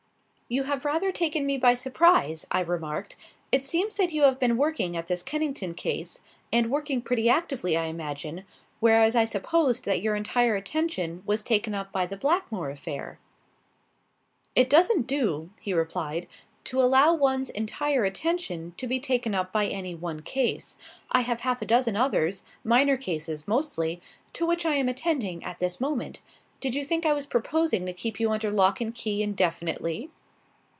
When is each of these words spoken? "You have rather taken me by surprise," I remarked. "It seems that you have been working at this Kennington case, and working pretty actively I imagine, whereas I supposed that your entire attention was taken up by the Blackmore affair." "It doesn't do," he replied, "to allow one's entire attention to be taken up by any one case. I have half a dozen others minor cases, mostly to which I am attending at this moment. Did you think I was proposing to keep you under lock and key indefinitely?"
"You 0.53 0.63
have 0.63 0.83
rather 0.83 1.13
taken 1.13 1.45
me 1.45 1.57
by 1.57 1.75
surprise," 1.75 2.45
I 2.51 2.59
remarked. 2.59 3.15
"It 3.53 3.63
seems 3.63 3.95
that 3.95 4.11
you 4.11 4.23
have 4.23 4.37
been 4.37 4.57
working 4.57 4.97
at 4.97 5.07
this 5.07 5.23
Kennington 5.23 5.73
case, 5.75 6.19
and 6.51 6.69
working 6.69 7.01
pretty 7.01 7.29
actively 7.29 7.77
I 7.77 7.85
imagine, 7.85 8.43
whereas 8.81 9.15
I 9.15 9.23
supposed 9.23 9.85
that 9.85 10.01
your 10.01 10.13
entire 10.13 10.57
attention 10.57 11.23
was 11.25 11.41
taken 11.41 11.73
up 11.73 11.93
by 11.93 12.05
the 12.05 12.17
Blackmore 12.17 12.69
affair." 12.69 13.17
"It 14.53 14.69
doesn't 14.69 15.07
do," 15.07 15.51
he 15.57 15.73
replied, 15.73 16.27
"to 16.65 16.81
allow 16.81 17.13
one's 17.13 17.49
entire 17.49 18.03
attention 18.03 18.73
to 18.75 18.87
be 18.87 18.99
taken 18.99 19.33
up 19.33 19.53
by 19.53 19.67
any 19.67 19.95
one 19.95 20.19
case. 20.21 20.75
I 21.13 21.21
have 21.21 21.39
half 21.39 21.61
a 21.61 21.65
dozen 21.65 21.95
others 21.95 22.43
minor 22.65 22.97
cases, 22.97 23.47
mostly 23.47 24.01
to 24.33 24.45
which 24.45 24.65
I 24.65 24.75
am 24.75 24.89
attending 24.89 25.45
at 25.45 25.59
this 25.59 25.79
moment. 25.79 26.19
Did 26.59 26.75
you 26.75 26.83
think 26.83 27.05
I 27.05 27.13
was 27.13 27.25
proposing 27.25 27.85
to 27.85 27.93
keep 27.93 28.19
you 28.19 28.31
under 28.33 28.51
lock 28.51 28.81
and 28.81 28.93
key 28.93 29.23
indefinitely?" 29.23 30.09